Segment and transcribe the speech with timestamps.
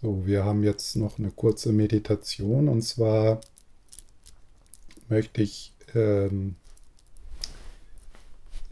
[0.00, 3.40] So, wir haben jetzt noch eine kurze Meditation und zwar
[5.08, 6.54] möchte ich ähm,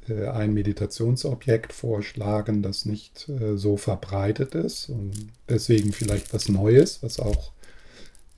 [0.08, 5.12] äh, ein Meditationsobjekt vorschlagen, das nicht äh, so verbreitet ist und
[5.48, 7.50] deswegen vielleicht was Neues, was auch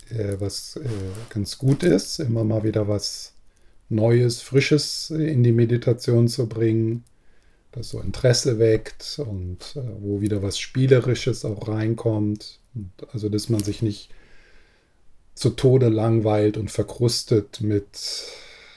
[0.09, 0.89] äh, was äh,
[1.29, 3.35] ganz gut ist, immer mal wieder was
[3.91, 7.05] Neues, Frisches in die Meditation zu bringen,
[7.73, 12.61] das so Interesse weckt und äh, wo wieder was Spielerisches auch reinkommt.
[13.13, 14.11] Also dass man sich nicht
[15.35, 17.87] zu Tode langweilt und verkrustet mit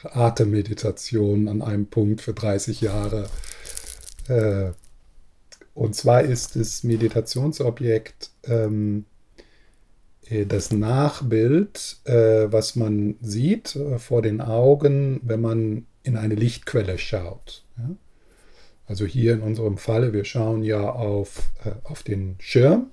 [0.04, 3.30] Atemmeditation an einem Punkt für 30 Jahre.
[4.28, 4.72] Äh,
[5.74, 9.06] und zwar ist das Meditationsobjekt ähm,
[10.30, 16.98] äh, das Nachbild, äh, was man sieht vor den Augen, wenn man in eine Lichtquelle
[16.98, 17.64] schaut.
[18.88, 21.52] Also hier in unserem Falle, wir schauen ja auf,
[21.84, 22.88] auf den Schirm,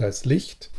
[0.00, 0.70] da ist Licht.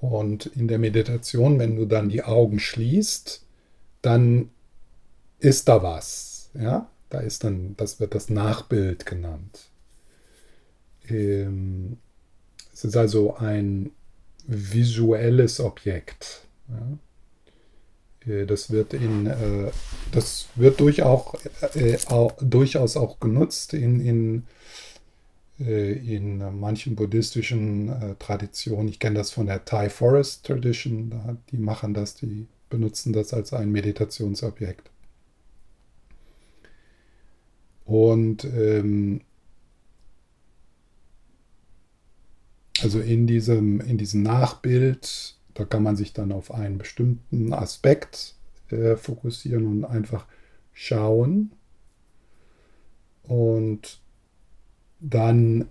[0.00, 3.44] Und in der Meditation, wenn du dann die Augen schließt,
[4.02, 4.50] dann
[5.38, 6.50] ist da was.
[6.54, 9.70] Ja, da ist dann, das wird das Nachbild genannt.
[11.08, 11.98] Ähm,
[12.72, 13.90] es ist also ein
[14.46, 16.42] visuelles Objekt.
[16.68, 16.98] Ja.
[18.26, 19.70] Äh, das wird in, äh,
[20.12, 21.38] das wird durchaus,
[21.74, 21.98] äh,
[22.40, 24.46] durchaus auch genutzt in, in,
[25.64, 28.88] in manchen buddhistischen Traditionen.
[28.88, 31.38] Ich kenne das von der Thai Forest Tradition.
[31.50, 34.90] Die machen das, die benutzen das als ein Meditationsobjekt.
[37.84, 39.20] Und ähm,
[42.82, 48.34] also in diesem, in diesem Nachbild, da kann man sich dann auf einen bestimmten Aspekt
[48.70, 50.26] äh, fokussieren und einfach
[50.72, 51.52] schauen.
[53.22, 54.00] Und
[55.02, 55.66] dann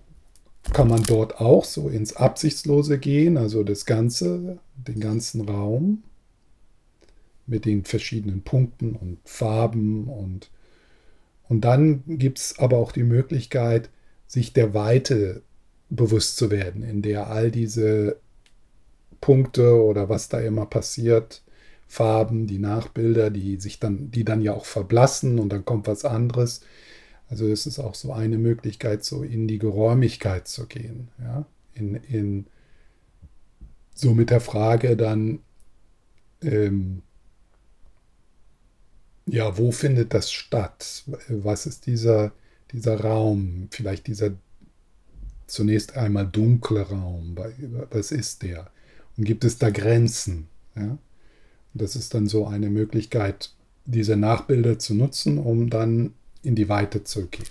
[0.72, 6.04] kann man dort auch so ins Absichtslose gehen, also das Ganze, den ganzen Raum
[7.46, 10.50] mit den verschiedenen Punkten und Farben und,
[11.48, 13.90] und dann gibt es aber auch die Möglichkeit,
[14.26, 15.42] sich der Weite
[15.90, 18.16] bewusst zu werden, in der all diese
[19.20, 21.42] Punkte oder was da immer passiert,
[21.86, 26.06] Farben, die Nachbilder, die sich dann, die dann ja auch verblassen und dann kommt was
[26.06, 26.62] anderes.
[27.28, 31.94] Also es ist auch so eine Möglichkeit, so in die Geräumigkeit zu gehen, ja, in,
[31.94, 32.46] in
[33.94, 35.40] so mit der Frage dann,
[36.42, 37.02] ähm,
[39.26, 41.04] ja, wo findet das statt?
[41.28, 42.32] Was ist dieser,
[42.72, 44.32] dieser Raum, vielleicht dieser
[45.46, 47.36] zunächst einmal dunkle Raum?
[47.90, 48.70] Was ist der?
[49.16, 50.48] Und gibt es da Grenzen?
[50.74, 50.98] Ja?
[51.74, 53.54] Das ist dann so eine Möglichkeit,
[53.84, 57.46] diese Nachbilder zu nutzen, um dann in die Weite zu gehen.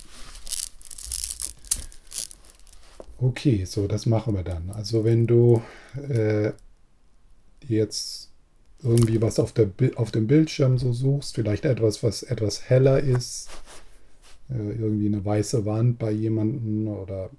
[3.18, 4.70] Okay, so, das machen wir dann.
[4.70, 5.62] Also wenn du
[6.08, 6.52] äh,
[7.60, 8.30] jetzt
[8.82, 13.48] irgendwie was auf, der, auf dem Bildschirm so suchst, vielleicht etwas, was etwas heller ist,
[14.50, 17.30] äh, irgendwie eine weiße Wand bei jemandem oder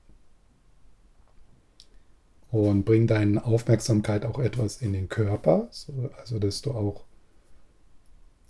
[2.51, 7.03] und bring deine Aufmerksamkeit auch etwas in den Körper, so, also dass du auch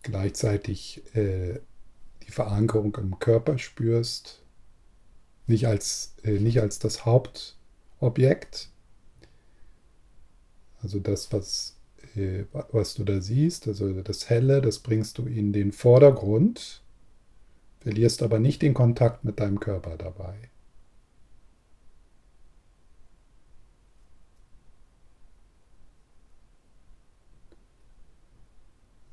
[0.01, 1.59] gleichzeitig äh,
[2.25, 4.41] die Verankerung im Körper spürst,
[5.47, 8.69] nicht als, äh, nicht als das Hauptobjekt,
[10.81, 11.77] also das, was,
[12.15, 16.81] äh, was du da siehst, also das Helle, das bringst du in den Vordergrund,
[17.79, 20.49] verlierst aber nicht den Kontakt mit deinem Körper dabei.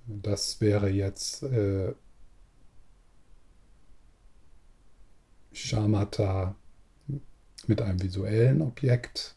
[0.07, 1.95] Das wäre jetzt äh,
[5.71, 6.57] Shamatha
[7.69, 9.37] mit einem visuellen Objekt.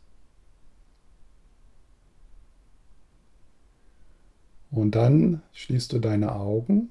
[4.72, 6.90] Und dann schließt du deine Augen.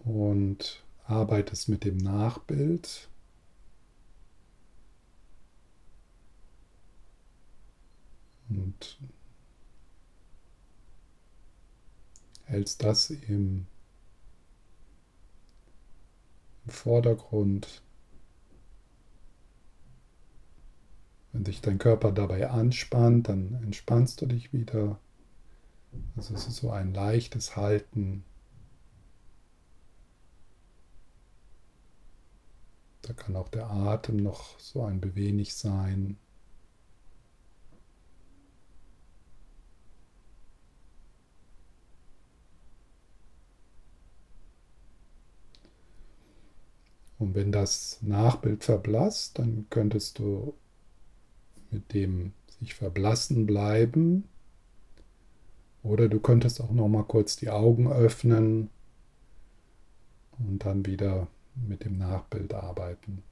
[0.00, 3.08] Und arbeitest mit dem Nachbild.
[8.50, 8.98] und
[12.44, 13.66] hältst das im,
[16.68, 17.82] im Vordergrund.
[21.32, 24.98] Wenn sich dein Körper dabei anspannt, dann entspannst du dich wieder.
[26.16, 28.22] Also es ist so ein leichtes Halten.
[33.00, 36.18] Da kann auch der Atem noch so ein wenig sein.
[47.18, 50.54] Und wenn das Nachbild verblasst, dann könntest du
[51.70, 54.24] mit dem sich verblassen bleiben.
[55.82, 58.70] Oder du könntest auch noch mal kurz die Augen öffnen
[60.38, 63.22] und dann wieder mit dem Nachbild arbeiten.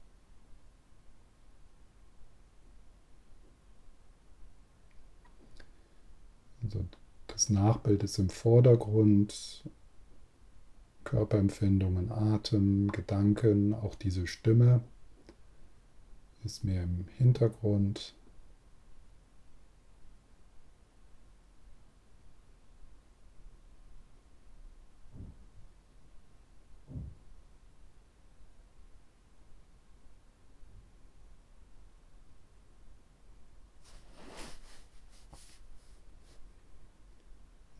[6.63, 6.85] Also
[7.27, 9.63] das Nachbild ist im Vordergrund,
[11.07, 14.81] Körperempfindungen, Atem, Gedanken, auch diese Stimme
[16.43, 18.13] ist mehr im Hintergrund.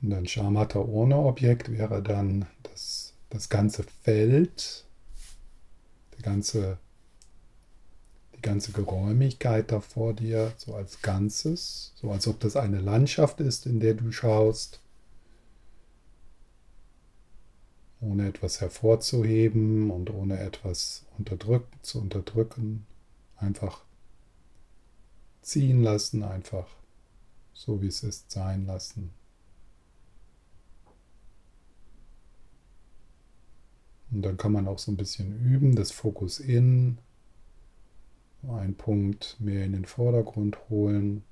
[0.02, 4.86] Und ein Schamata ohne Objekt wäre dann das, das ganze Feld,
[6.18, 6.78] die ganze,
[8.36, 13.40] die ganze Geräumigkeit da vor dir, so als Ganzes, so als ob das eine Landschaft
[13.40, 14.80] ist, in der du schaust,
[18.00, 22.86] ohne etwas hervorzuheben und ohne etwas unterdrücken, zu unterdrücken,
[23.38, 23.82] einfach
[25.42, 26.68] ziehen lassen, einfach
[27.54, 29.12] so wie es ist sein lassen.
[34.12, 36.98] Und dann kann man auch so ein bisschen üben, das Fokus in,
[38.48, 41.24] einen Punkt mehr in den Vordergrund holen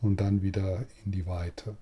[0.00, 1.76] und dann wieder in die Weite.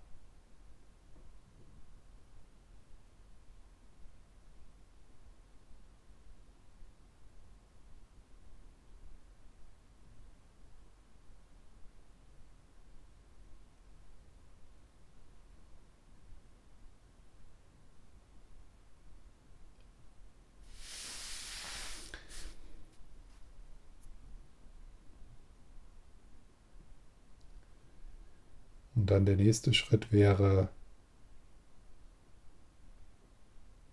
[29.07, 30.69] Und dann der nächste Schritt wäre,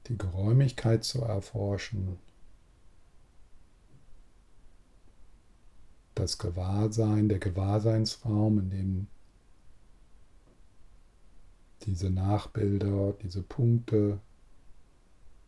[0.08, 2.18] die Geräumigkeit zu erforschen,
[6.16, 9.08] das Gewahrsein, der Gewahrseinsraum, in dem
[11.84, 14.20] diese Nachbilder, diese Punkte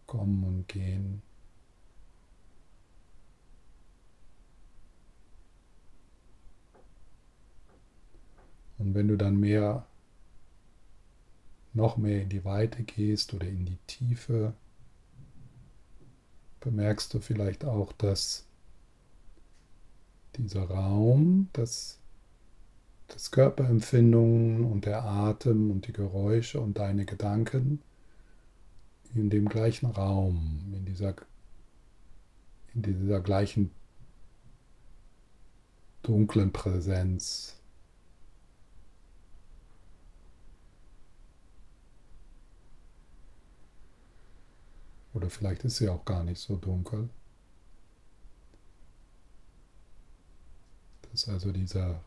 [0.06, 1.24] kommen und gehen.
[8.78, 9.86] Und wenn du dann mehr,
[11.74, 14.54] noch mehr in die Weite gehst oder in die Tiefe,
[16.60, 18.46] bemerkst du vielleicht auch, dass
[20.36, 22.00] dieser Raum, dass
[23.08, 27.82] das Körperempfindungen und der Atem und die Geräusche und deine Gedanken
[29.14, 31.16] in dem gleichen Raum, in dieser,
[32.74, 33.72] in dieser gleichen
[36.02, 37.60] dunklen Präsenz
[45.16, 47.10] Oder vielleicht ist sie auch gar nicht so dunkel.
[51.04, 52.02] Das ist also dieser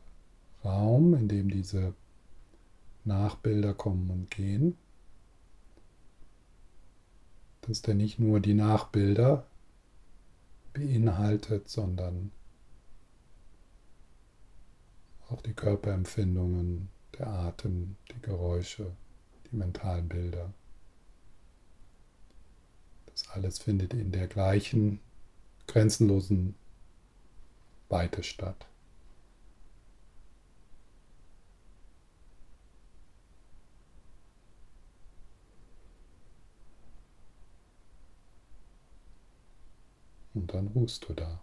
[0.63, 1.95] Raum, in dem diese
[3.05, 4.77] Nachbilder kommen und gehen.
[7.63, 9.47] Dass der nicht nur die Nachbilder
[10.75, 12.31] beinhaltet, sondern
[15.31, 18.93] auch die Körperempfindungen, der Atem, die Geräusche,
[19.51, 20.53] die mentalen Bilder.
[23.19, 25.01] Das alles findet in der gleichen
[25.67, 26.55] grenzenlosen
[27.89, 28.67] Weite statt.
[40.35, 41.41] Und dann ruhst du da.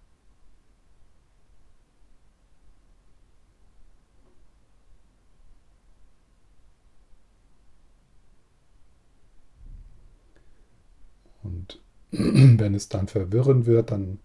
[11.45, 11.79] Und
[12.59, 14.19] wenn es dann verwirrend wird, dann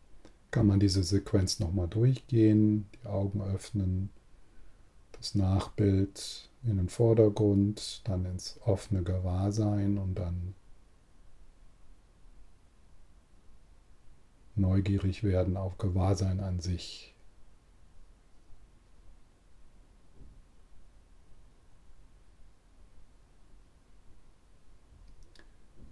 [0.50, 4.10] kann man diese Sequenz nochmal durchgehen, die Augen öffnen,
[5.12, 10.54] das Nachbild in den Vordergrund, dann ins offene Gewahrsein und dann
[14.54, 17.09] neugierig werden auf Gewahrsein an sich.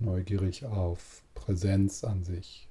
[0.01, 2.69] neugierig auf Präsenz an sich.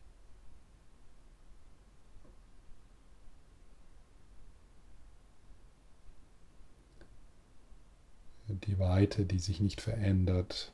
[8.49, 10.71] Die Weite, die sich nicht verändert.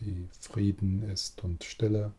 [0.00, 2.12] Die Frieden ist und Stille.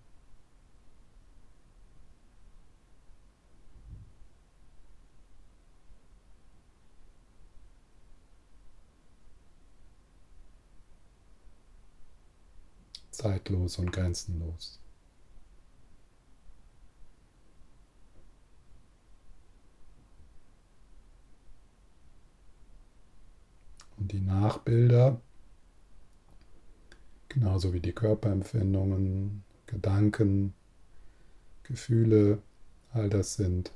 [13.43, 14.79] Zeitlos und grenzenlos.
[23.97, 25.21] Und die Nachbilder,
[27.29, 30.53] genauso wie die Körperempfindungen, Gedanken,
[31.63, 32.41] Gefühle,
[32.91, 33.71] all das sind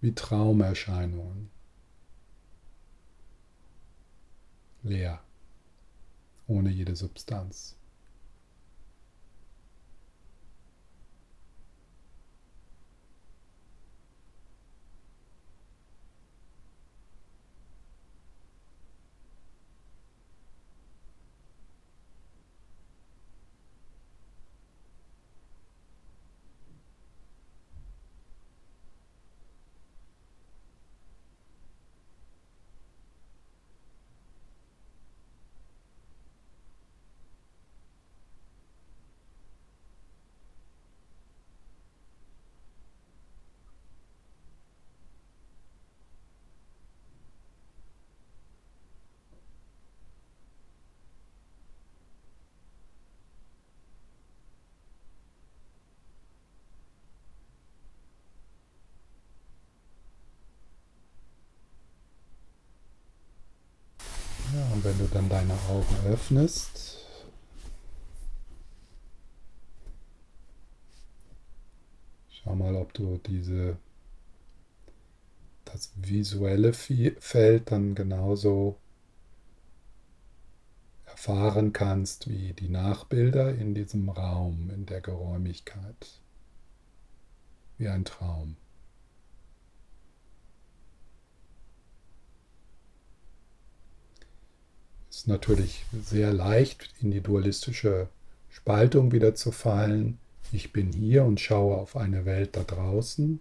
[0.00, 1.50] wie Traumerscheinungen.
[4.82, 5.20] Leer,
[6.46, 7.76] ohne jede Substanz.
[64.80, 66.98] Und wenn du dann deine Augen öffnest,
[72.30, 73.78] schau mal, ob du diese
[75.64, 78.76] das visuelle Feld dann genauso
[81.06, 86.20] erfahren kannst wie die Nachbilder in diesem Raum, in der Geräumigkeit,
[87.78, 88.56] wie ein Traum.
[95.20, 98.08] Ist natürlich sehr leicht, in die dualistische
[98.48, 100.18] Spaltung wieder zu fallen.
[100.50, 103.38] Ich bin hier und schaue auf eine Welt da draußen.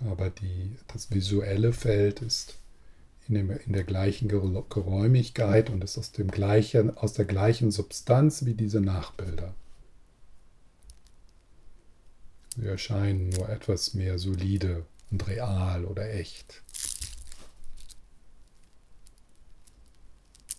[0.00, 2.58] Aber die, das visuelle Feld ist
[3.26, 8.44] in, dem, in der gleichen Geräumigkeit und ist aus, dem gleichen, aus der gleichen Substanz
[8.44, 9.54] wie diese Nachbilder.
[12.54, 16.62] Sie erscheinen nur etwas mehr solide und real oder echt.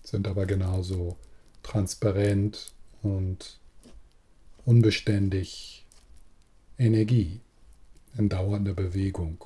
[0.03, 1.17] Sind aber genauso
[1.61, 2.73] transparent
[3.03, 3.59] und
[4.65, 5.85] unbeständig
[6.79, 7.41] Energie
[8.17, 9.45] in dauernder Bewegung.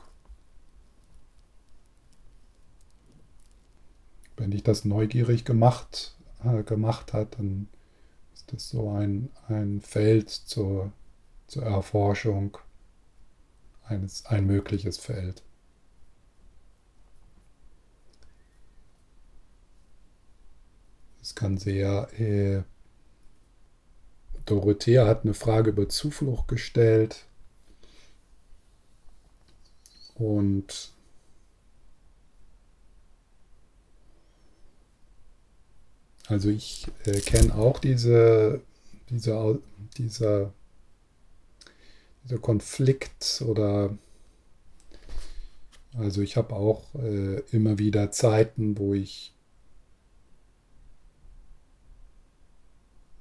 [4.38, 7.68] Wenn dich das neugierig gemacht, äh, gemacht hat, dann
[8.34, 10.94] ist das so ein, ein Feld zur
[11.48, 12.58] zur Erforschung
[13.84, 15.44] eines, ein mögliches Feld.
[21.22, 22.08] Es kann sehr.
[22.20, 22.64] Äh,
[24.46, 27.26] Dorothea hat eine Frage über Zuflucht gestellt.
[30.16, 30.94] Und
[36.28, 38.62] also ich äh, kenne auch diese,
[39.10, 39.60] diese,
[39.98, 40.54] diese
[42.28, 43.98] dieser Konflikt oder
[45.98, 49.34] also ich habe auch äh, immer wieder Zeiten, wo ich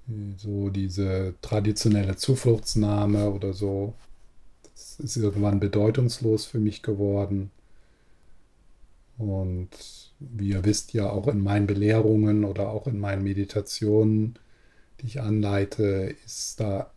[0.09, 3.95] äh, so diese traditionelle Zufluchtsnahme oder so,
[4.75, 7.51] das ist irgendwann bedeutungslos für mich geworden.
[9.17, 9.71] Und
[10.19, 14.39] wie ihr wisst ja auch in meinen Belehrungen oder auch in meinen Meditationen,
[15.01, 16.91] die ich anleite, ist da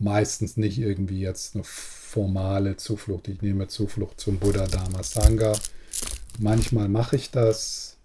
[0.00, 3.28] meistens nicht irgendwie jetzt eine formale Zuflucht.
[3.28, 5.52] Ich nehme Zuflucht zum Buddha Dharma Sangha.
[6.38, 7.96] Manchmal mache ich das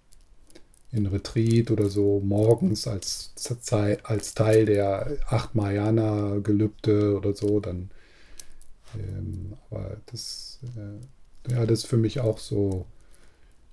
[0.92, 3.34] in Retreat oder so morgens als,
[4.04, 7.60] als Teil der acht Mayana Gelübde oder so.
[7.60, 7.90] Dann,
[8.98, 12.86] ähm, aber das, äh, ja, das ist für mich auch so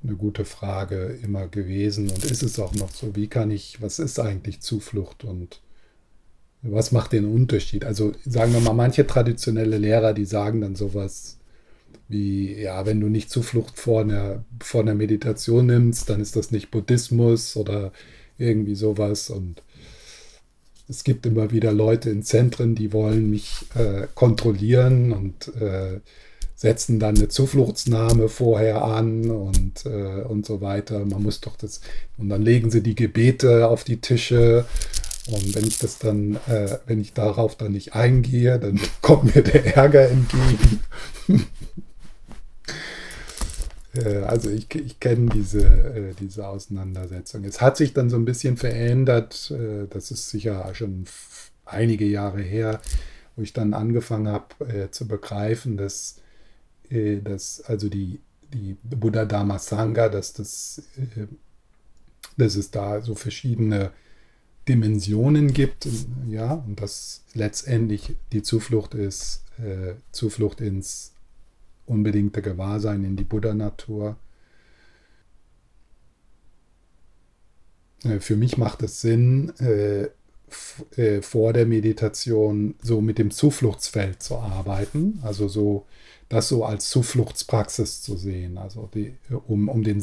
[0.03, 3.15] eine gute Frage immer gewesen und ist es auch noch so.
[3.15, 5.61] Wie kann ich, was ist eigentlich Zuflucht und
[6.63, 7.85] was macht den Unterschied?
[7.85, 11.39] Also sagen wir mal, manche traditionelle Lehrer, die sagen dann sowas
[12.09, 16.51] wie, ja, wenn du nicht Zuflucht vor einer, vor einer Meditation nimmst, dann ist das
[16.51, 17.93] nicht Buddhismus oder
[18.39, 19.31] irgendwie sowas.
[19.31, 19.63] Und
[20.89, 26.01] es gibt immer wieder Leute in Zentren, die wollen mich äh, kontrollieren und äh,
[26.55, 31.05] setzen dann eine Zufluchtsnahme vorher an und, äh, und so weiter.
[31.05, 31.81] Man muss doch das,
[32.19, 34.65] und dann legen sie die Gebete auf die Tische.
[35.29, 39.43] Und wenn ich das dann, äh, wenn ich darauf dann nicht eingehe, dann kommt mir
[39.43, 40.81] der Ärger entgegen.
[43.95, 47.45] Äh, also ich, ich kenne diese, äh, diese Auseinandersetzung.
[47.45, 49.51] Es hat sich dann so ein bisschen verändert.
[49.51, 51.05] Äh, das ist sicher schon
[51.65, 52.81] einige Jahre her,
[53.37, 56.17] wo ich dann angefangen habe zu begreifen, dass,
[56.91, 58.21] dass also die,
[58.53, 60.83] die Buddha Dharma Sangha, dass, das,
[62.37, 63.93] dass es da so verschiedene
[64.69, 65.89] Dimensionen gibt,
[66.29, 69.43] ja, und dass letztendlich die Zuflucht ist,
[70.13, 71.13] Zuflucht ins
[71.87, 74.17] unbedingte Gewahrsein in die Buddha-Natur.
[78.05, 80.09] Äh, für mich macht es Sinn, äh,
[80.97, 85.87] äh, vor der Meditation so mit dem Zufluchtsfeld zu arbeiten, also so
[86.29, 89.15] das so als Zufluchtspraxis zu sehen, also die,
[89.47, 90.03] um, um, den,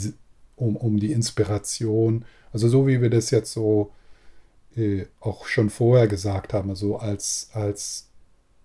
[0.55, 3.91] um, um die Inspiration, also so wie wir das jetzt so
[4.75, 8.09] äh, auch schon vorher gesagt haben, so also als, als,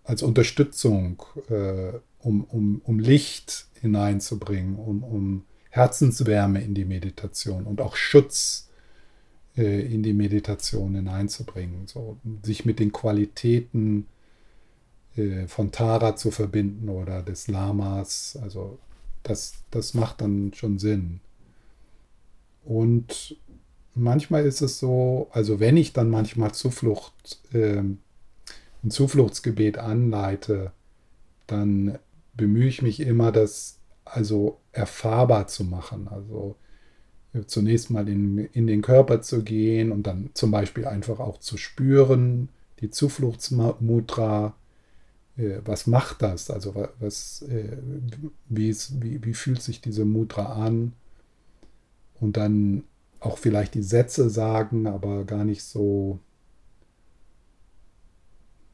[0.04, 7.80] als Unterstützung äh, um, um, um Licht hineinzubringen, um, um Herzenswärme in die Meditation und
[7.80, 8.70] auch Schutz
[9.56, 11.86] äh, in die Meditation hineinzubringen.
[11.86, 14.06] So, sich mit den Qualitäten
[15.16, 18.38] äh, von Tara zu verbinden oder des Lamas.
[18.42, 18.78] Also
[19.22, 21.20] das, das macht dann schon Sinn.
[22.64, 23.36] Und
[23.94, 30.72] manchmal ist es so, also wenn ich dann manchmal Zuflucht, äh, ein Zufluchtsgebet anleite,
[31.46, 31.98] dann
[32.34, 36.08] bemühe ich mich immer, das also erfahrbar zu machen.
[36.08, 36.56] Also
[37.32, 41.38] äh, zunächst mal in, in den Körper zu gehen und dann zum Beispiel einfach auch
[41.38, 42.48] zu spüren,
[42.80, 44.54] die Zufluchtsmutra,
[45.36, 46.50] äh, was macht das?
[46.50, 47.78] Also was, äh,
[48.48, 50.92] wie, ist, wie, wie fühlt sich diese Mutra an?
[52.20, 52.84] Und dann
[53.24, 56.18] auch vielleicht die Sätze sagen, aber gar nicht so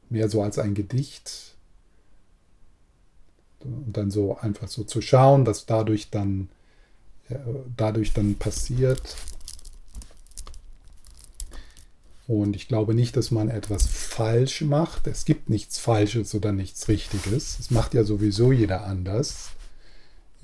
[0.08, 1.54] mehr so als ein Gedicht
[3.60, 6.48] und dann so einfach so zu schauen, was dadurch dann,
[7.28, 7.36] äh,
[7.76, 9.16] dadurch dann passiert.
[12.26, 15.06] Und ich glaube nicht, dass man etwas falsch macht.
[15.06, 17.58] Es gibt nichts Falsches oder nichts Richtiges.
[17.58, 19.50] Es macht ja sowieso jeder anders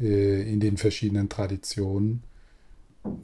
[0.01, 2.25] äh, in den verschiedenen Traditionen.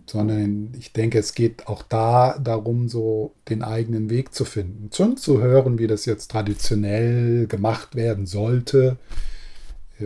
[0.06, 4.90] Sondern ich denke, es geht auch da darum, so den eigenen Weg zu finden.
[4.94, 8.98] Schon zu hören, wie das jetzt traditionell gemacht werden sollte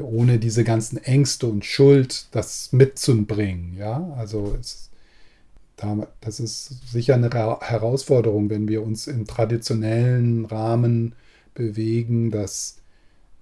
[0.02, 3.74] ohne diese ganzen Ängste und Schuld das mitzubringen.
[3.74, 4.90] Ja, also es,
[6.20, 11.14] das ist sicher eine Herausforderung, wenn wir uns im traditionellen Rahmen
[11.54, 12.78] bewegen, dass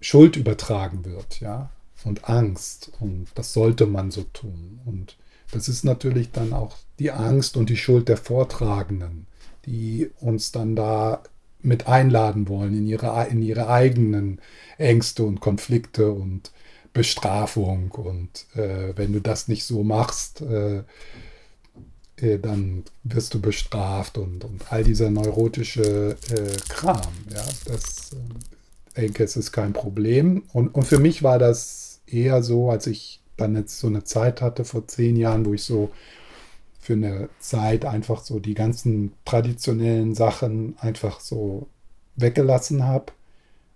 [0.01, 1.70] Schuld übertragen wird, ja,
[2.05, 2.92] und Angst.
[3.01, 4.81] Und das sollte man so tun.
[4.85, 5.16] Und
[5.55, 9.27] das ist natürlich dann auch die Angst und die Schuld der Vortragenden,
[9.67, 11.23] die uns dann da
[11.62, 14.40] mit einladen wollen in ihre, in ihre eigenen
[14.79, 16.51] Ängste und Konflikte und
[16.93, 17.90] Bestrafung.
[17.93, 20.83] Und äh, wenn du das nicht so machst, äh,
[22.17, 27.01] äh, dann wirst du bestraft und, und all dieser neurotische äh, Kram.
[27.31, 30.43] Ja, das äh, denke es ist kein Problem.
[30.53, 34.40] Und, und für mich war das eher so, als ich dann jetzt so eine Zeit
[34.40, 35.90] hatte vor zehn Jahren, wo ich so
[36.81, 41.66] für eine Zeit einfach so die ganzen traditionellen Sachen einfach so
[42.16, 43.12] weggelassen habe,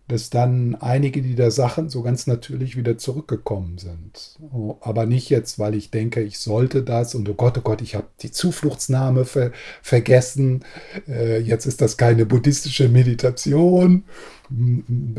[0.08, 4.38] dass dann einige dieser Sachen so ganz natürlich wieder zurückgekommen sind.
[4.52, 7.82] Oh, aber nicht jetzt, weil ich denke, ich sollte das und oh Gott, oh Gott,
[7.82, 10.64] ich habe die Zufluchtsnahme ver vergessen.
[11.06, 14.04] Äh, jetzt ist das keine buddhistische Meditation.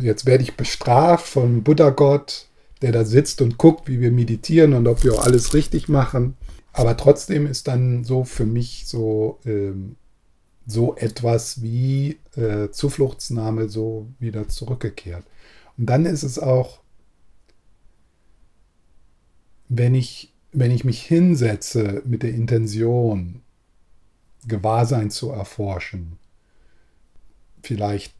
[0.01, 2.48] Jetzt werde ich bestraft von Buddha Gott,
[2.81, 6.35] der da sitzt und guckt, wie wir meditieren und ob wir auch alles richtig machen.
[6.71, 9.95] Aber trotzdem ist dann so für mich so, ähm,
[10.65, 15.25] so etwas wie äh, Zufluchtsnahme so wieder zurückgekehrt.
[15.77, 16.79] Und dann ist es auch,
[19.67, 23.41] wenn ich, wenn ich mich hinsetze mit der Intention,
[24.47, 26.17] Gewahrsein zu erforschen,
[27.61, 28.13] vielleicht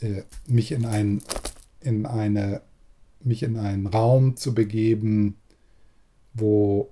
[0.00, 1.22] äh, mich in, ein,
[1.80, 2.60] in eine,
[3.20, 5.36] mich in einen Raum zu begeben,
[6.34, 6.90] wo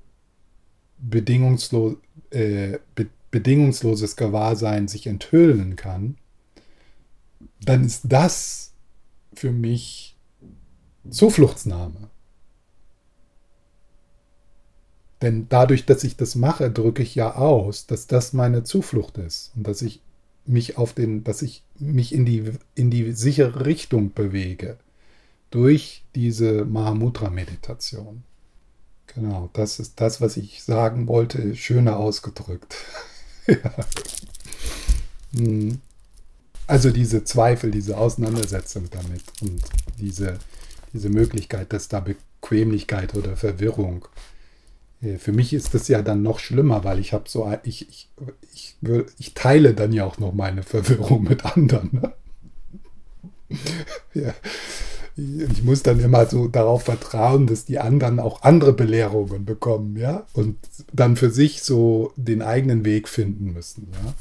[0.99, 1.97] bedingungslos,
[2.31, 6.17] äh, be bedingungsloses Gewahrsein sich enthüllen kann,
[7.61, 8.73] dann ist das
[9.35, 10.17] für mich
[11.11, 12.09] Zufluchtsnahme.
[15.21, 19.53] Denn dadurch, dass ich das mache, drücke ich ja aus, dass das meine Zuflucht ist
[19.57, 20.01] und dass ich
[20.47, 24.79] mich auf den, dass ich mich in die, in die sichere Richtung bewege.
[25.51, 28.23] Durch diese Mahamudra-Meditation.
[29.07, 32.77] Genau, das ist das, was ich sagen wollte, schöner ausgedrückt.
[33.47, 33.57] ja.
[35.35, 35.81] Hm.
[36.67, 39.63] Also diese Zweifel, diese Auseinandersetzung damit und
[39.99, 40.39] diese,
[40.93, 44.09] diese Möglichkeit, dass da Bequemlichkeit oder Verwirrung.
[45.01, 48.09] Äh, für mich ist das ja dann noch schlimmer, weil ich habe so, ich, ich,
[48.53, 48.77] ich,
[49.19, 51.91] ich, teile dann ja auch noch meine Verwirrung mit anderen.
[51.93, 52.13] Ne?
[54.15, 54.35] ja.
[55.17, 60.27] Ich muss dann immer so darauf vertrauen, dass die anderen auch andere Belehrungen bekommen, ja,
[60.35, 60.57] und
[60.93, 64.15] dann für sich so den eigenen Weg finden müssen, ja.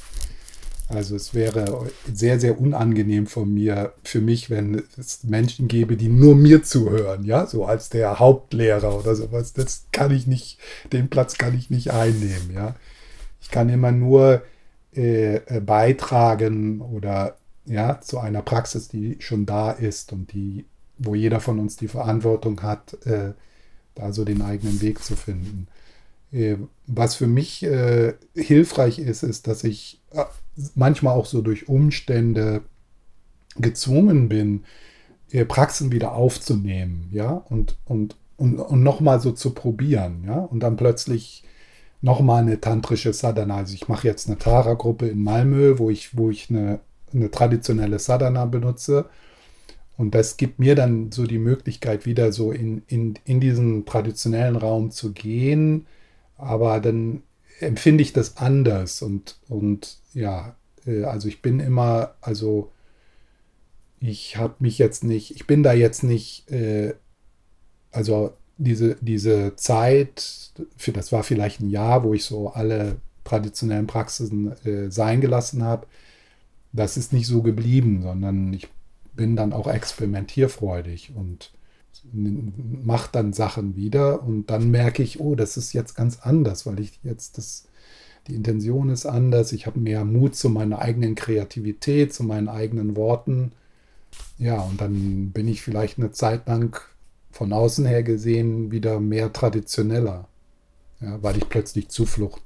[0.88, 6.10] Also es wäre sehr, sehr unangenehm von mir, für mich, wenn es Menschen gäbe, die
[6.10, 9.54] nur mir zuhören, ja, so als der Hauptlehrer oder sowas.
[9.54, 10.60] Das kann ich nicht,
[10.94, 12.76] den Platz kann ich nicht einnehmen, ja.
[13.42, 14.44] Ich kann immer nur
[14.94, 20.66] äh, beitragen oder ja, zu einer Praxis, die schon da ist und die,
[20.98, 23.34] wo jeder von uns die Verantwortung hat, äh,
[23.96, 25.68] da so den eigenen Weg zu finden.
[26.32, 30.02] Äh, was für mich äh, hilfreich ist, ist, dass ich
[30.74, 32.62] manchmal auch so durch Umstände
[33.58, 34.64] gezwungen bin,
[35.48, 40.78] Praxen wieder aufzunehmen, ja, und, und, und, und nochmal so zu probieren, ja, und dann
[40.78, 41.44] plötzlich
[42.02, 43.58] nochmal eine tantrische Sadhana.
[43.58, 46.80] Also ich mache jetzt eine Tara-Gruppe in Malmö, wo ich, wo ich eine,
[47.14, 49.10] eine traditionelle Sadhana benutze.
[49.98, 54.56] Und das gibt mir dann so die Möglichkeit, wieder so in, in, in diesen traditionellen
[54.56, 55.88] Raum zu gehen.
[56.38, 57.24] Aber dann
[57.60, 60.56] empfinde ich das anders und, und ja,
[60.86, 62.72] äh, also ich bin immer, also
[64.00, 66.94] ich habe mich jetzt nicht, ich bin da jetzt nicht, äh,
[67.92, 73.88] also diese, diese Zeit, für, das war vielleicht ein Jahr, wo ich so alle traditionellen
[73.88, 75.88] Praxisen äh, sein gelassen habe,
[76.72, 78.68] das ist nicht so geblieben, sondern ich
[79.16, 81.52] bin dann auch experimentierfreudig und
[82.12, 86.80] mache dann Sachen wieder und dann merke ich, oh, das ist jetzt ganz anders, weil
[86.80, 87.66] ich jetzt das
[88.28, 92.96] die Intention ist anders, ich habe mehr Mut zu meiner eigenen Kreativität, zu meinen eigenen
[92.96, 93.52] Worten.
[94.38, 96.80] Ja, und dann bin ich vielleicht eine Zeit lang
[97.32, 100.28] von außen her gesehen wieder mehr traditioneller,
[101.02, 102.42] ja, weil ich plötzlich Zuflucht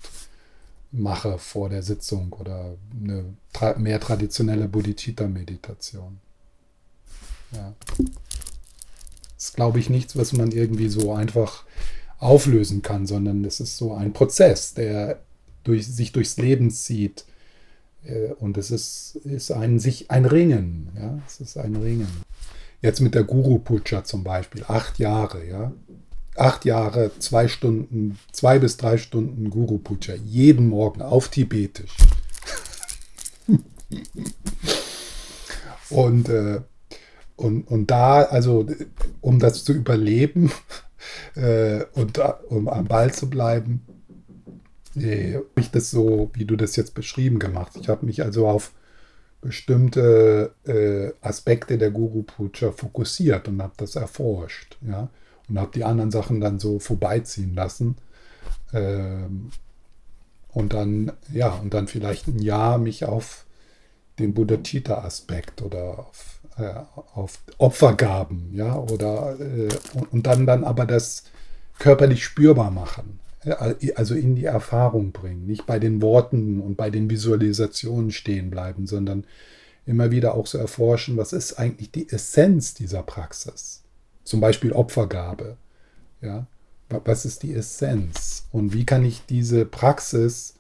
[0.92, 6.20] mache vor der Sitzung oder eine tra mehr traditionelle Bodhicitta-Meditation.
[7.52, 7.74] Ja.
[9.36, 11.64] Das ist, glaube ich, nichts, was man irgendwie so einfach
[12.18, 15.22] auflösen kann, sondern es ist so ein Prozess, der
[15.64, 17.26] durch, sich durchs Leben zieht.
[18.04, 20.90] Äh, und es ist, ist ein, sich ein Ringen.
[20.98, 21.20] Ja?
[21.26, 22.10] Es ist ein Ringen.
[22.82, 25.74] Jetzt mit der Guru Puja zum Beispiel, acht Jahre, ja.
[26.36, 31.98] Acht Jahre, zwei Stunden, zwei bis drei Stunden Guru Puja, jeden Morgen auf Tibetisch.
[35.90, 36.62] und, äh,
[37.40, 38.66] und, und da, also
[39.22, 40.52] um das zu überleben
[41.36, 43.86] äh, und um am Ball zu bleiben,
[44.96, 47.74] Nee, ich das so, wie du das jetzt beschrieben gemacht.
[47.80, 48.74] Ich habe mich also auf
[49.42, 55.10] bestimmte äh, Aspekte der Guru Puja fokussiert und habe das erforscht, ja,
[55.48, 57.98] und habe die anderen Sachen dann so vorbeiziehen lassen.
[58.74, 59.52] Ähm,
[60.52, 63.46] und dann, ja, und dann vielleicht ein Jahr mich auf
[64.18, 66.39] den Buddha-Chita-Aspekt oder auf, äh,
[67.14, 69.70] auf Opfergaben, ja, oder äh,
[70.12, 71.24] und dann dann aber das
[71.78, 73.20] körperlich spürbar machen
[73.96, 78.86] also in die Erfahrung bringen, nicht bei den Worten und bei den Visualisationen stehen bleiben,
[78.86, 79.26] sondern
[79.86, 83.84] immer wieder auch so erforschen, was ist eigentlich die Essenz dieser Praxis?
[84.24, 85.58] Zum Beispiel Opfergabe.
[86.22, 86.48] Ja?
[86.90, 88.48] Was ist die Essenz?
[88.52, 90.56] Und wie kann ich diese Praxis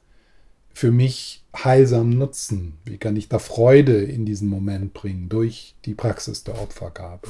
[0.79, 2.77] für mich heilsam nutzen?
[2.85, 7.27] Wie kann ich da Freude in diesen Moment bringen durch die Praxis der Opfergabe?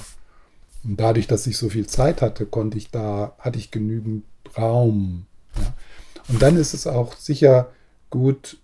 [0.84, 4.24] Und dadurch, dass ich so viel Zeit hatte, konnte ich da, hatte ich genügend
[4.58, 5.26] Raum
[5.58, 5.74] ja.
[6.28, 7.72] Und dann ist es auch sicher
[8.10, 8.58] gut,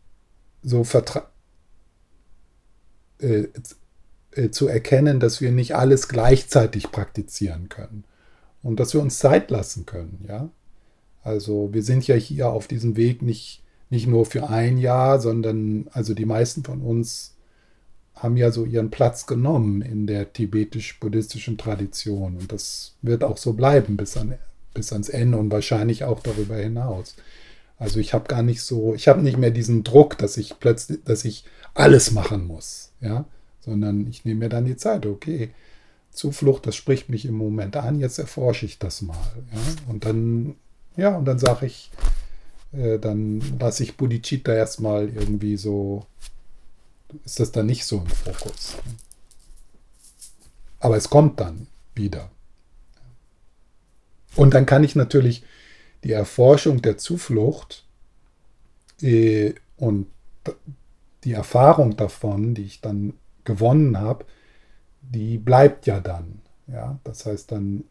[0.61, 1.29] so vertra
[3.19, 3.47] äh,
[4.31, 8.03] äh, zu erkennen, dass wir nicht alles gleichzeitig praktizieren können
[8.61, 10.25] und dass wir uns Zeit lassen können.
[10.27, 10.49] Ja?
[11.23, 15.87] Also wir sind ja hier auf diesem Weg nicht, nicht nur für ein Jahr, sondern
[15.91, 17.35] also die meisten von uns
[18.15, 22.37] haben ja so ihren Platz genommen in der tibetisch-buddhistischen Tradition.
[22.37, 24.35] Und das wird auch so bleiben bis an
[24.75, 27.15] bis ans Ende und wahrscheinlich auch darüber hinaus.
[27.79, 30.99] Also ich habe gar nicht so, ich habe nicht mehr diesen Druck, dass ich plötzlich,
[31.03, 33.25] dass ich alles machen muss, ja,
[33.61, 35.49] sondern ich nehme mir dann die Zeit, okay,
[36.11, 39.17] Zuflucht, das spricht mich im Moment an, jetzt erforsche ich das mal,
[39.53, 40.55] ja, und dann,
[40.95, 41.89] ja, und dann sage ich,
[42.77, 46.05] äh, dann lasse ich Bodhicitta erstmal irgendwie so,
[47.23, 48.75] ist das dann nicht so im Fokus.
[50.79, 52.29] Aber es kommt dann, wieder.
[54.35, 55.43] Und dann kann ich natürlich
[56.03, 57.85] die Erforschung der Zuflucht
[59.01, 60.07] äh, und
[61.23, 63.13] die Erfahrung davon, die ich dann
[63.45, 64.25] gewonnen habe,
[65.01, 66.41] die bleibt ja dann.
[66.67, 67.83] Ja, das heißt, dann,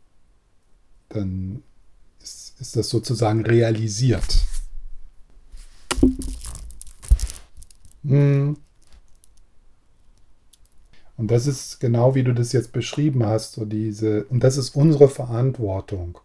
[1.09, 1.63] dann
[2.23, 4.39] ist, ist das sozusagen realisiert.
[8.05, 8.57] Hm.
[11.17, 14.75] Und das ist genau wie du das jetzt beschrieben hast, so diese, und das ist
[14.75, 16.19] unsere Verantwortung,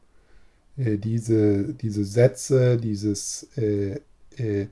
[0.78, 4.00] äh, diese, diese Sätze, dieses, äh,
[4.38, 4.68] äh,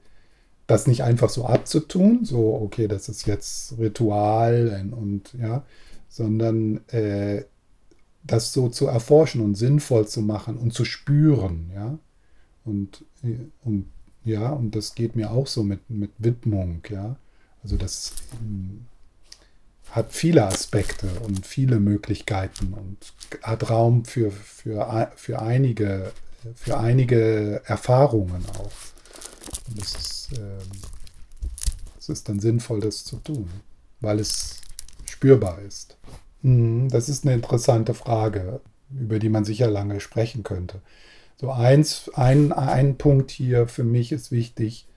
[0.66, 5.64] das nicht einfach so abzutun, so, okay, das ist jetzt Ritual und, und ja,
[6.10, 7.44] sondern äh,
[8.24, 11.98] das so zu erforschen und sinnvoll zu machen und zu spüren, ja.
[12.66, 13.06] Und,
[13.64, 13.86] und
[14.28, 17.16] ja, und das geht mir auch so mit, mit Widmung, ja.
[17.64, 18.86] Also das hm,
[19.92, 22.98] hat viele Aspekte und viele Möglichkeiten und
[23.42, 26.12] hat Raum für, für, für, einige,
[26.56, 28.72] für einige Erfahrungen auch.
[29.70, 30.60] Und es ist, äh,
[32.00, 33.50] es ist dann sinnvoll, das zu tun,
[34.02, 34.62] weil es
[35.06, 35.98] spürbar ist.
[36.42, 38.62] Mhm, das ist eine interessante Frage,
[38.92, 40.82] über die man sicher lange sprechen könnte.
[41.40, 44.88] So eins, ein, ein Punkt hier für mich ist wichtig.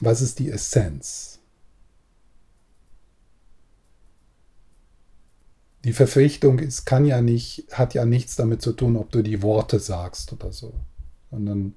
[0.00, 1.38] Was ist die Essenz?
[5.84, 9.42] Die Verpflichtung ist, kann ja nicht, hat ja nichts damit zu tun, ob du die
[9.42, 10.72] Worte sagst oder so,
[11.30, 11.74] sondern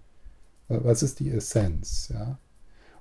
[0.70, 2.10] was ist die Essenz?
[2.12, 2.40] Ja?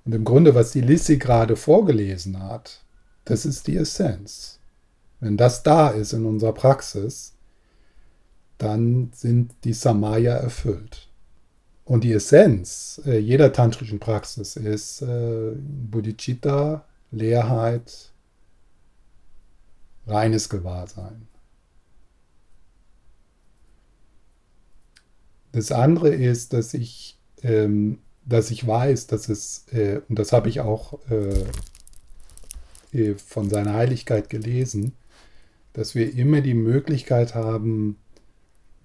[0.05, 2.85] Und im Grunde, was die Lissy gerade vorgelesen hat,
[3.25, 4.59] das ist die Essenz.
[5.21, 7.36] Wenn das da ist in unserer Praxis,
[8.59, 11.09] dann sind die Samaya erfüllt.
[11.85, 18.11] Und die Essenz äh, jeder tantrischen Praxis ist äh, Bodhicitta, Leerheit,
[20.07, 21.29] reines Gewahrsein.
[25.53, 30.49] Das andere ist, dass ich, ähm, dass ich weiß, dass es, äh, und das habe
[30.49, 31.45] ich auch äh,
[32.92, 34.92] äh von seiner Heiligkeit gelesen,
[35.73, 37.97] dass wir immer die Möglichkeit haben,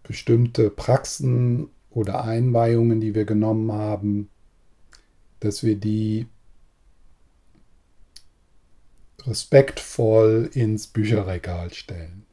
[0.03, 4.29] bestimmte Praxen oder Einweihungen, die wir genommen haben,
[5.39, 6.27] dass wir die
[9.23, 12.25] respektvoll ins Bücherregal stellen.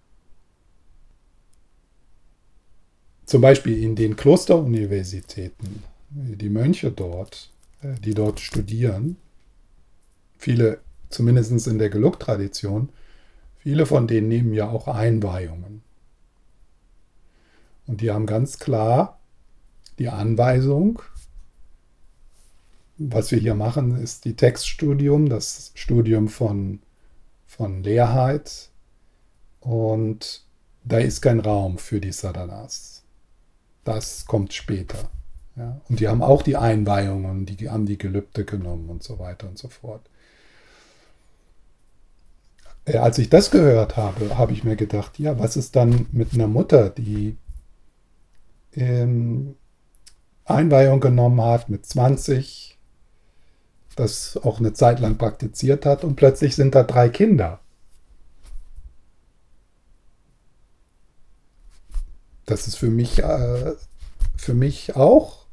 [3.26, 7.50] Zum Beispiel in den Klosteruniversitäten, die Mönche dort,
[7.82, 9.16] äh, die dort studieren,
[10.38, 12.88] viele zumindest in der Geluk-Tradition,
[13.68, 15.82] Viele von denen nehmen ja auch Einweihungen.
[17.88, 19.18] Und die haben ganz klar
[19.98, 21.00] die Anweisung,
[22.98, 26.80] was wir hier machen, ist die Textstudium, das Studium von,
[27.46, 28.68] von Leerheit.
[29.60, 30.44] Und
[30.84, 33.04] da ist kein Raum für die Sadhanas.
[33.84, 35.10] Das kommt später.
[35.56, 35.80] Ja?
[35.88, 39.56] Und die haben auch die Einweihungen, die haben die Gelübde genommen und so weiter und
[39.56, 40.02] so fort.
[42.84, 46.34] Äh, als ich das gehört habe, habe ich mir gedacht, ja, was ist dann mit
[46.34, 47.36] einer Mutter, die
[48.74, 49.56] ähm,
[50.44, 52.78] Einweihung genommen hat mit 20,
[53.96, 57.60] das auch eine Zeit lang praktiziert hat und plötzlich sind da drei Kinder.
[62.46, 63.74] Das ist für mich, äh,
[64.36, 65.46] für mich auch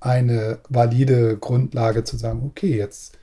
[0.00, 3.16] eine valide Grundlage zu sagen, okay, jetzt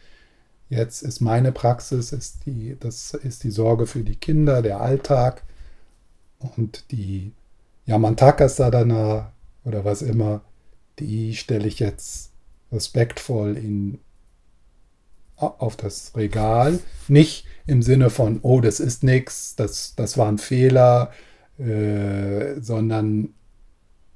[0.74, 5.44] Jetzt ist meine Praxis, ist die, das ist die Sorge für die Kinder, der Alltag
[6.40, 7.32] und die
[7.86, 9.34] Yamantaka Sadhana
[9.66, 10.42] oder was immer,
[11.00, 12.32] die stelle ich jetzt
[12.72, 14.00] respektvoll in,
[15.36, 16.80] auf das Regal.
[17.08, 21.12] Nicht im Sinne von, oh, das ist nichts, das, das war ein Fehler,
[21.58, 23.34] äh, sondern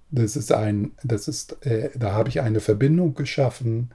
[0.09, 3.91] das ist ein, das ist, äh, da habe ich eine Verbindung geschaffen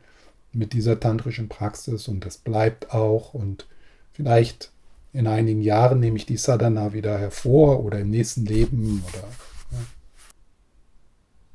[0.52, 3.66] mit dieser tantrischen Praxis und das bleibt auch und
[4.12, 4.70] vielleicht
[5.14, 9.24] in einigen Jahren nehme ich die Sadhana wieder hervor oder im nächsten Leben oder.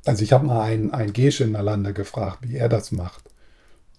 [0.04, 3.24] Also ich habe mal einen, einen Gesche in Nalanda gefragt, wie er das macht.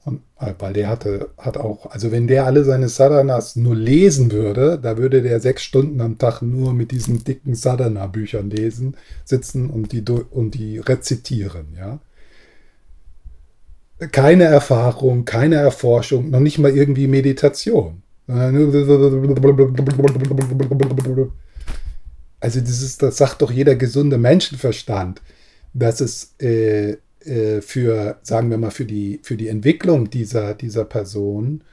[0.05, 4.31] Und, äh, weil der hatte, hat auch, also wenn der alle seine Sadhanas nur lesen
[4.31, 9.69] würde, da würde der sechs Stunden am Tag nur mit diesen dicken Sadhana-Büchern lesen, sitzen
[9.69, 11.99] und die, und die rezitieren, ja
[14.07, 18.01] keine Erfahrung, keine Erforschung, noch nicht mal irgendwie Meditation.
[18.27, 18.71] Also
[22.61, 25.21] das, ist, das sagt doch jeder gesunde Menschenverstand,
[25.73, 30.85] dass es äh, äh, für, sagen wir mal, für die, für die Entwicklung dieser, dieser
[30.85, 31.63] Person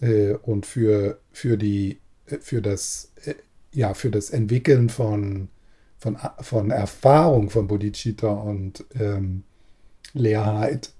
[0.00, 1.98] äh, und für, für, die,
[2.40, 3.34] für, das, äh,
[3.72, 5.48] ja, für das Entwickeln von,
[5.98, 9.44] von, von Erfahrung von Bodhicitta und ähm,
[10.14, 10.92] Leerheit,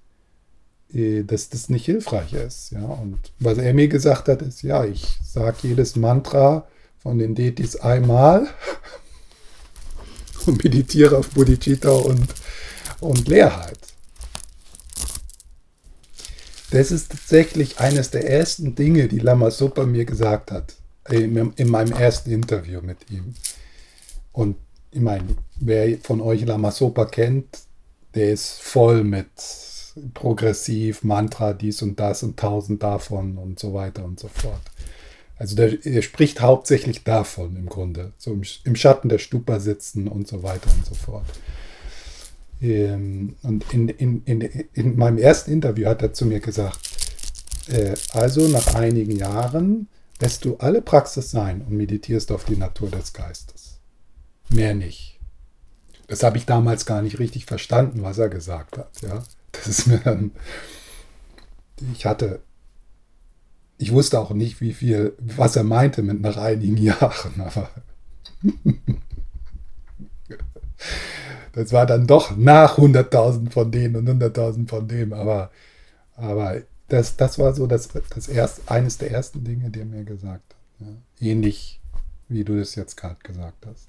[0.93, 2.73] äh, dass das nicht hilfreich ist.
[2.73, 2.85] Ja?
[2.85, 6.67] Und was er mir gesagt hat, ist, ja, ich sage jedes Mantra
[6.99, 8.47] von den Detis einmal
[10.47, 12.27] und meditiere auf Bodhicitta und,
[13.01, 13.79] und Leerheit.
[16.71, 20.75] Das ist tatsächlich eines der ersten Dinge, die Lama Sopa mir gesagt hat,
[21.09, 23.35] in, in meinem ersten Interview mit ihm.
[24.33, 24.57] Und
[24.93, 27.47] ich meine, wer von euch Lama Sopa kennt,
[28.15, 29.29] der ist voll mit
[30.15, 34.61] progressiv, Mantra, dies und das und tausend davon und so weiter und so fort.
[35.41, 40.07] Also der, er spricht hauptsächlich davon im Grunde, so im, im Schatten der Stupa sitzen
[40.07, 41.25] und so weiter und so fort.
[42.61, 44.43] Ähm, und in, in, in,
[44.75, 46.79] in meinem ersten Interview hat er zu mir gesagt,
[47.69, 49.89] äh, also nach einigen Jahren
[50.21, 53.81] lässt du alle Praxis sein und meditierst auf die Natur des Geistes.
[54.51, 55.19] Mehr nicht.
[56.07, 58.91] Das habe ich damals gar nicht richtig verstanden, was er gesagt hat.
[59.01, 59.23] Ja,
[59.53, 60.33] das ist mir dann.
[61.95, 62.43] Ich hatte.
[63.81, 67.71] Ich wusste auch nicht, wie viel, was er meinte mit nach einigen Jahren, aber
[71.53, 75.51] das war dann doch nach 100.000 von denen und 100.000 von dem, aber,
[76.15, 80.05] aber das, das war so das, das erst, eines der ersten Dinge, die er mir
[80.05, 80.87] gesagt hat.
[80.87, 81.29] Ja.
[81.31, 81.81] Ähnlich
[82.29, 83.89] wie du es jetzt gerade gesagt hast.